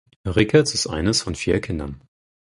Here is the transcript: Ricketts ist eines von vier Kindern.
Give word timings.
Ricketts 0.25 0.73
ist 0.73 0.87
eines 0.87 1.21
von 1.21 1.35
vier 1.35 1.61
Kindern. 1.61 2.01